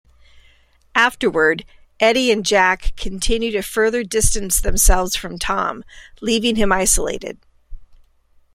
[0.95, 1.63] Afterward,
[1.99, 5.83] Edie and Jack continue to further distance themselves from Tom,
[6.21, 7.37] leaving him isolated.